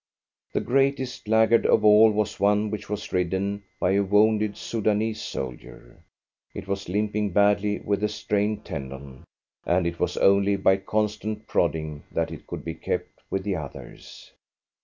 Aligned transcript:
The 0.53 0.61
greatest 0.61 1.27
laggard 1.27 1.63
of 1.67 1.85
all 1.85 2.09
was 2.09 2.39
one 2.39 2.71
which 2.71 2.89
was 2.89 3.13
ridden 3.13 3.61
by 3.79 3.91
a 3.91 4.03
wounded 4.03 4.57
Soudanese 4.57 5.21
soldier. 5.21 6.01
It 6.55 6.67
was 6.67 6.89
limping 6.89 7.33
badly 7.33 7.79
with 7.81 8.03
a 8.03 8.09
strained 8.09 8.65
tendon, 8.65 9.25
and 9.63 9.85
it 9.85 9.99
was 9.99 10.17
only 10.17 10.55
by 10.55 10.77
constant 10.77 11.45
prodding 11.45 12.01
that 12.11 12.31
it 12.31 12.47
could 12.47 12.65
be 12.65 12.73
kept 12.73 13.21
with 13.29 13.43
the 13.43 13.55
others. 13.57 14.31